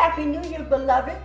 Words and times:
Happy 0.00 0.24
New 0.24 0.42
Year, 0.48 0.62
beloved. 0.62 1.18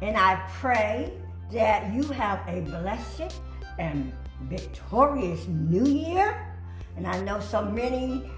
And 0.00 0.16
I 0.16 0.42
pray 0.48 1.12
that 1.52 1.92
you 1.92 2.04
have 2.04 2.40
a 2.48 2.62
blessed 2.62 3.38
and 3.78 4.14
victorious 4.44 5.46
new 5.46 5.84
year. 5.84 6.56
And 6.96 7.06
I 7.06 7.20
know 7.20 7.38
so 7.38 7.62
many 7.62 8.30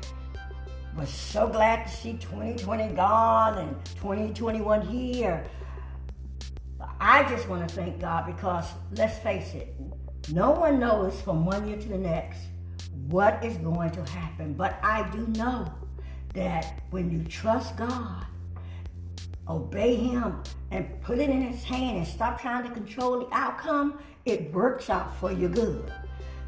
were 0.97 1.07
so 1.07 1.47
glad 1.47 1.87
to 1.87 1.89
see 1.89 2.15
2020 2.15 2.95
gone 2.95 3.59
and 3.59 3.85
2021 4.01 4.85
here. 4.89 5.47
I 6.99 7.23
just 7.29 7.49
want 7.49 7.69
to 7.69 7.73
thank 7.73 8.01
God 8.01 8.27
because 8.27 8.65
let's 8.97 9.21
face 9.21 9.55
it, 9.55 9.73
no 10.33 10.51
one 10.51 10.81
knows 10.81 11.21
from 11.21 11.47
one 11.47 11.69
year 11.69 11.79
to 11.79 11.89
the 11.89 11.99
next 11.99 12.41
what 13.07 13.45
is 13.45 13.57
going 13.59 13.93
to 13.93 14.03
happen. 14.11 14.55
But 14.55 14.81
I 14.83 15.09
do 15.11 15.29
know 15.29 15.73
that 16.35 16.83
when 16.91 17.09
you 17.09 17.23
trust 17.23 17.77
God, 17.77 18.27
obey 19.49 19.97
Him, 19.97 20.43
and 20.71 21.01
put 21.03 21.19
it 21.19 21.31
in 21.31 21.43
His 21.43 21.65
hand 21.65 21.99
and 21.99 22.07
stop 22.07 22.41
trying 22.41 22.65
to 22.65 22.71
control 22.71 23.21
the 23.21 23.35
outcome, 23.35 23.99
it 24.25 24.53
works 24.53 24.91
out 24.91 25.17
for 25.19 25.33
your 25.33 25.51
good. 25.51 25.93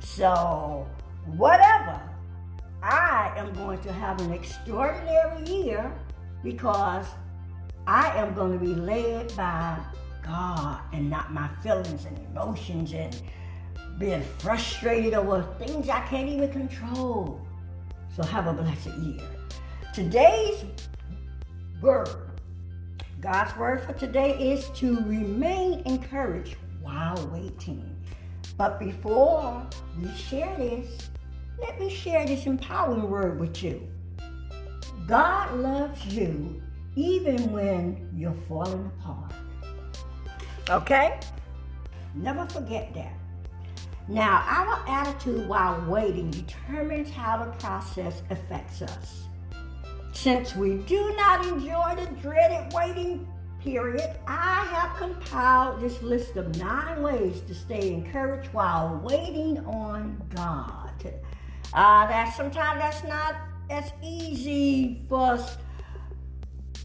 So, 0.01 0.87
whatever, 1.27 2.01
I 2.83 3.33
am 3.37 3.53
going 3.55 3.81
to 3.81 3.93
have 3.93 4.21
an 4.21 4.33
extraordinary 4.33 5.45
year 5.45 5.93
because 6.43 7.07
I 7.87 8.09
am 8.17 8.35
going 8.35 8.59
to 8.59 8.65
be 8.65 8.75
led 8.75 9.35
by 9.37 9.79
God 10.23 10.81
and 10.93 11.11
not 11.11 11.33
my 11.33 11.49
feelings 11.63 12.05
and 12.05 12.19
emotions 12.31 12.93
and 12.93 13.21
being 13.99 14.23
frustrated 14.39 15.13
over 15.15 15.43
things 15.59 15.89
I 15.89 16.01
can't 16.07 16.29
even 16.29 16.51
control. 16.51 17.47
So 18.17 18.23
have 18.23 18.47
a 18.47 18.53
blessed 18.53 18.97
year. 18.99 19.29
Today's 19.95 20.65
word, 21.83 22.30
God's 23.21 23.55
word 23.59 23.83
for 23.83 23.93
today 23.93 24.53
is 24.53 24.71
to 24.77 24.97
remain 25.01 25.83
encouraged 25.85 26.57
while 26.81 27.29
waiting. 27.31 27.95
But 28.57 28.79
before 28.79 29.67
we 30.01 30.11
share 30.15 30.57
this, 30.57 31.11
let 31.59 31.79
me 31.79 31.91
share 31.95 32.27
this 32.27 32.47
empowering 32.47 33.11
word 33.11 33.39
with 33.39 33.63
you. 33.63 33.87
God 35.07 35.55
loves 35.59 36.07
you 36.07 36.63
even 36.97 37.53
when 37.53 38.09
you're 38.17 38.33
falling 38.49 38.91
apart. 38.99 39.35
Okay? 40.71 41.21
Never 42.15 42.47
forget 42.47 42.95
that. 42.95 43.13
Now, 44.09 44.43
our 44.47 44.83
attitude 44.89 45.47
while 45.47 45.79
waiting 45.87 46.31
determines 46.31 47.11
how 47.11 47.45
the 47.45 47.51
process 47.59 48.23
affects 48.31 48.81
us. 48.81 49.29
Since 50.21 50.55
we 50.55 50.75
do 50.75 51.15
not 51.17 51.47
enjoy 51.47 51.95
the 51.97 52.05
dreaded 52.21 52.71
waiting 52.75 53.27
period, 53.59 54.19
I 54.27 54.67
have 54.67 54.95
compiled 54.99 55.81
this 55.81 56.03
list 56.03 56.37
of 56.37 56.59
nine 56.59 57.03
ways 57.03 57.41
to 57.49 57.55
stay 57.55 57.95
encouraged 57.95 58.53
while 58.53 59.01
waiting 59.03 59.65
on 59.65 60.23
God. 60.35 60.93
Uh, 61.73 62.07
that 62.07 62.35
sometimes 62.37 62.81
that's 62.81 63.03
not 63.05 63.35
as 63.71 63.93
easy 64.03 65.07
for 65.09 65.21
us. 65.33 65.57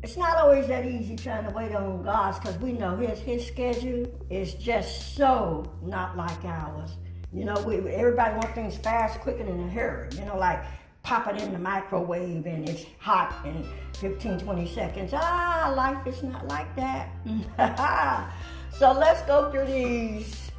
It's 0.02 0.16
not 0.16 0.38
always 0.38 0.68
that 0.68 0.86
easy 0.86 1.18
trying 1.18 1.46
to 1.46 1.54
wait 1.54 1.76
on 1.76 2.04
God's 2.04 2.40
because 2.40 2.58
we 2.60 2.72
know 2.72 2.96
his 2.96 3.20
his 3.20 3.46
schedule 3.46 4.08
is 4.30 4.54
just 4.54 5.18
so 5.18 5.70
not 5.84 6.16
like 6.16 6.46
ours. 6.46 6.92
You 7.34 7.44
know, 7.44 7.62
we, 7.68 7.80
everybody 7.80 8.32
wants 8.36 8.52
things 8.52 8.78
fast, 8.78 9.20
quick, 9.20 9.42
and 9.42 9.50
in 9.50 9.60
a 9.60 9.70
hurry. 9.70 10.08
You 10.14 10.24
know, 10.24 10.38
like 10.38 10.64
pop 11.06 11.28
it 11.28 11.40
in 11.40 11.54
the 11.54 11.60
microwave 11.60 12.48
and 12.48 12.68
it's 12.68 12.84
hot 12.98 13.46
in 13.46 13.64
15, 14.00 14.40
20 14.40 14.68
seconds. 14.68 15.12
Ah, 15.14 15.72
life 15.78 16.06
is 16.08 16.24
not 16.24 16.48
like 16.48 16.76
that. 16.76 17.10
so 18.74 18.92
let's 18.92 19.22
go 19.22 19.52
through 19.52 19.68
these 19.68 20.52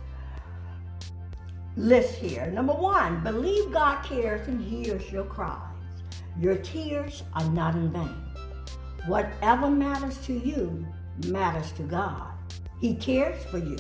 lists 1.77 2.15
here. 2.15 2.47
Number 2.47 2.73
one, 2.73 3.25
believe 3.25 3.73
God 3.73 4.05
cares 4.05 4.47
and 4.47 4.63
hears 4.63 5.11
your 5.11 5.25
cries. 5.25 5.59
Your 6.41 6.57
tears 6.57 7.25
are 7.35 7.49
not 7.51 7.75
in 7.75 7.91
vain. 7.91 8.15
Whatever 9.09 9.69
matters 9.69 10.17
to 10.27 10.33
you 10.33 10.87
matters 11.27 11.73
to 11.73 11.83
God. 11.83 12.31
He 12.81 12.95
cares 12.95 13.43
for 13.47 13.59
you. 13.59 13.79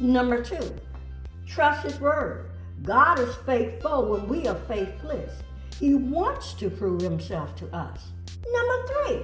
Number 0.00 0.42
two, 0.42 0.74
trust 1.46 1.84
His 1.84 2.00
word. 2.00 2.50
God 2.82 3.20
is 3.20 3.34
faithful 3.46 4.06
when 4.06 4.26
we 4.26 4.48
are 4.48 4.58
faithless. 4.66 5.42
He 5.82 5.96
wants 5.96 6.52
to 6.54 6.70
prove 6.70 7.00
himself 7.00 7.56
to 7.56 7.66
us. 7.74 8.12
Number 8.48 8.86
three, 8.86 9.22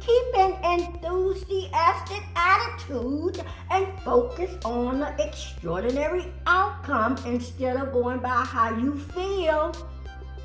keep 0.00 0.36
an 0.36 0.80
enthusiastic 0.80 2.24
attitude 2.34 3.40
and 3.70 3.86
focus 4.00 4.50
on 4.64 4.98
the 4.98 5.14
extraordinary 5.24 6.32
outcome 6.48 7.16
instead 7.26 7.76
of 7.76 7.92
going 7.92 8.18
by 8.18 8.44
how 8.44 8.76
you 8.76 8.98
feel. 8.98 9.72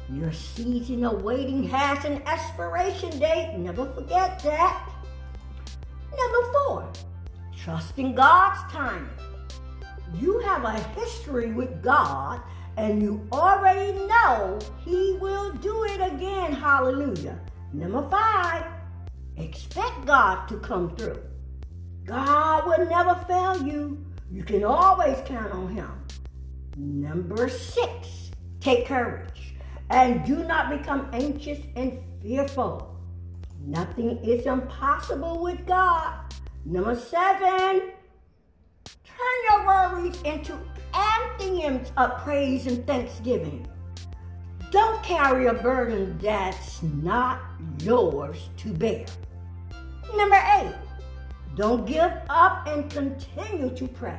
Your 0.08 0.32
season 0.32 1.04
of 1.04 1.24
waiting 1.24 1.64
has 1.64 2.06
an 2.06 2.22
expiration 2.28 3.18
date. 3.18 3.56
Never 3.58 3.88
forget 3.88 4.38
that. 4.44 4.88
Number 6.16 6.54
four, 6.54 6.94
trusting 7.58 8.14
God's 8.14 8.72
timing. 8.72 9.10
You 10.14 10.38
have 10.42 10.64
a 10.64 10.80
history 10.92 11.54
with 11.54 11.82
God 11.82 12.40
and 12.78 13.02
you 13.02 13.28
already 13.32 13.98
know 14.08 14.60
he 14.84 15.18
will 15.22 15.52
do 15.54 15.84
it 15.86 16.14
again. 16.14 16.52
Hallelujah. 16.52 17.40
Number 17.72 18.08
five, 18.10 18.66
expect 19.38 20.06
God 20.06 20.48
to 20.48 20.58
come 20.60 20.96
through. 20.96 21.22
God 22.06 22.66
will 22.66 22.88
never 22.90 23.16
fail 23.28 23.66
you. 23.66 24.06
You 24.32 24.44
can 24.44 24.64
always 24.64 25.18
count 25.26 25.52
on 25.52 25.70
him. 25.70 25.92
Number 26.76 27.48
six, 27.50 28.32
take 28.60 28.88
courage 28.88 29.56
and 29.90 30.26
do 30.26 30.44
not 30.44 30.70
become 30.70 31.10
anxious 31.14 31.60
and 31.76 32.00
fearful. 32.22 33.00
Nothing 33.66 34.18
is 34.24 34.46
impossible 34.46 35.42
with 35.42 35.66
God. 35.66 36.34
Number 36.66 36.96
seven, 36.96 37.92
turn 38.86 39.38
your 39.50 39.68
worries 39.68 40.22
into 40.24 40.58
anthems 40.96 41.92
uh, 41.98 42.04
of 42.04 42.24
praise 42.24 42.68
and 42.68 42.86
thanksgiving. 42.86 43.68
Don't 44.72 45.04
carry 45.04 45.48
a 45.48 45.54
burden 45.54 46.18
that's 46.22 46.82
not 46.82 47.42
yours 47.82 48.50
to 48.58 48.74
bear. 48.74 49.06
Number 50.16 50.42
eight, 50.58 50.74
don't 51.56 51.86
give 51.86 52.12
up 52.30 52.68
and 52.68 52.90
continue 52.90 53.70
to 53.76 53.88
pray. 53.88 54.16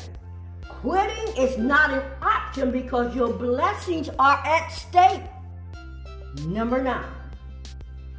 Quitting 0.69 1.37
is 1.37 1.59
not 1.59 1.91
an 1.91 2.03
option 2.23 2.71
because 2.71 3.15
your 3.17 3.33
blessings 3.33 4.09
are 4.19 4.39
at 4.47 4.69
stake. 4.69 5.23
Number 6.47 6.83
nine, 6.83 7.05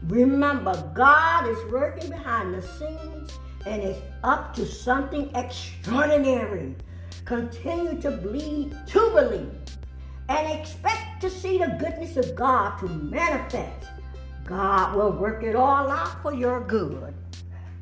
remember 0.07 0.91
God 0.93 1.47
is 1.47 1.71
working 1.71 2.09
behind 2.09 2.53
the 2.53 2.61
scenes 2.61 3.39
and 3.65 3.81
is 3.81 3.97
up 4.23 4.53
to 4.55 4.65
something 4.65 5.33
extraordinary. 5.35 6.75
Continue 7.25 7.99
to 8.01 8.11
believe, 8.11 8.77
to 8.85 9.09
believe 9.15 9.51
and 10.29 10.59
expect 10.59 11.21
to 11.21 11.29
see 11.29 11.57
the 11.57 11.75
goodness 11.79 12.17
of 12.17 12.35
God 12.35 12.77
to 12.79 12.87
manifest. 12.87 13.87
God 14.43 14.95
will 14.95 15.11
work 15.11 15.41
it 15.43 15.55
all 15.55 15.89
out 15.89 16.21
for 16.21 16.33
your 16.33 16.61
good. 16.61 17.15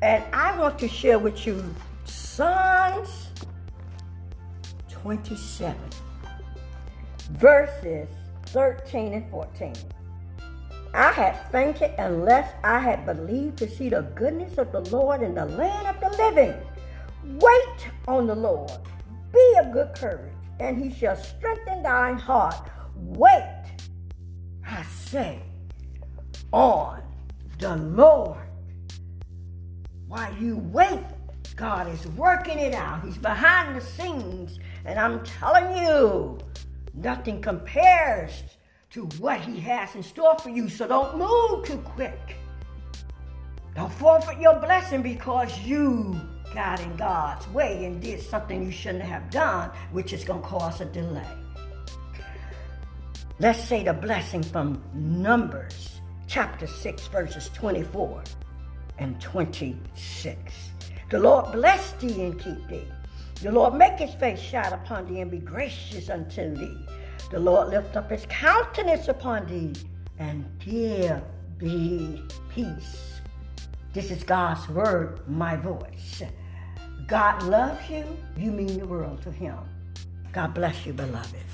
And 0.00 0.24
I 0.32 0.58
want 0.58 0.78
to 0.78 0.88
share 0.88 1.18
with 1.18 1.46
you 1.46 1.62
Psalms 2.04 3.28
27, 4.88 5.76
verses 7.32 8.08
13 8.46 9.12
and 9.12 9.30
14. 9.30 9.74
I 10.94 11.12
had 11.12 11.50
fainted 11.50 11.90
unless 11.98 12.50
I 12.62 12.78
had 12.78 13.04
believed 13.04 13.58
to 13.58 13.68
see 13.68 13.90
the 13.90 14.02
goodness 14.14 14.56
of 14.56 14.72
the 14.72 14.80
Lord 14.80 15.22
in 15.22 15.34
the 15.34 15.44
land 15.44 15.86
of 15.86 16.00
the 16.00 16.16
living. 16.16 16.54
Wait 17.40 17.90
on 18.08 18.26
the 18.26 18.34
Lord. 18.34 18.70
Be 19.34 19.54
of 19.58 19.72
good 19.72 19.94
courage, 19.96 20.32
and 20.60 20.80
he 20.80 20.96
shall 20.96 21.16
strengthen 21.16 21.82
thine 21.82 22.16
heart. 22.16 22.70
Wait, 22.94 23.64
I 24.64 24.82
say, 24.84 25.42
on 26.52 27.02
the 27.58 27.76
Lord. 27.76 28.38
While 30.06 30.32
you 30.34 30.58
wait, 30.72 31.00
God 31.56 31.92
is 31.92 32.06
working 32.08 32.60
it 32.60 32.74
out. 32.74 33.04
He's 33.04 33.18
behind 33.18 33.76
the 33.76 33.80
scenes. 33.80 34.60
And 34.84 35.00
I'm 35.00 35.24
telling 35.24 35.78
you, 35.78 36.38
nothing 36.92 37.40
compares 37.40 38.44
to 38.90 39.06
what 39.18 39.40
He 39.40 39.58
has 39.60 39.94
in 39.96 40.04
store 40.04 40.38
for 40.38 40.50
you. 40.50 40.68
So 40.68 40.86
don't 40.86 41.18
move 41.18 41.64
too 41.64 41.78
quick. 41.78 42.36
Don't 43.74 43.92
forfeit 43.92 44.38
your 44.40 44.60
blessing 44.60 45.02
because 45.02 45.58
you 45.60 46.20
got 46.54 46.80
in 46.80 46.96
God's 46.96 47.46
way 47.48 47.84
and 47.84 48.00
did 48.00 48.20
something 48.20 48.64
you 48.64 48.70
shouldn't 48.70 49.04
have 49.04 49.30
done, 49.30 49.70
which 49.92 50.12
is 50.12 50.24
going 50.24 50.42
to 50.42 50.48
cause 50.48 50.80
a 50.80 50.86
delay. 50.86 51.36
Let's 53.40 53.62
say 53.62 53.82
the 53.82 53.92
blessing 53.92 54.42
from 54.42 54.82
Numbers 54.94 56.00
chapter 56.26 56.66
6, 56.66 57.08
verses 57.08 57.50
24. 57.54 58.22
and 58.98 59.20
26. 59.20 60.52
The 61.10 61.18
Lord 61.18 61.52
bless 61.52 61.92
thee 61.92 62.24
and 62.24 62.38
keep 62.38 62.66
thee. 62.68 62.86
The 63.42 63.50
Lord 63.50 63.74
make 63.74 63.98
his 63.98 64.14
face 64.14 64.40
shine 64.40 64.72
upon 64.72 65.06
thee 65.06 65.20
and 65.20 65.30
be 65.30 65.38
gracious 65.38 66.08
unto 66.08 66.54
thee. 66.54 66.78
The 67.30 67.38
Lord 67.38 67.68
lift 67.68 67.96
up 67.96 68.10
his 68.10 68.26
countenance 68.28 69.08
upon 69.08 69.46
thee 69.46 69.72
and 70.18 70.44
give 70.60 71.20
thee 71.58 72.22
peace. 72.48 73.20
This 73.92 74.10
is 74.10 74.22
God's 74.24 74.68
word, 74.68 75.20
my 75.28 75.56
voice. 75.56 76.22
God 77.06 77.42
loves 77.42 77.90
you. 77.90 78.04
You 78.36 78.50
mean 78.50 78.78
the 78.78 78.86
world 78.86 79.22
to 79.22 79.30
him. 79.30 79.58
God 80.32 80.54
bless 80.54 80.86
you, 80.86 80.94
beloved. 80.94 81.44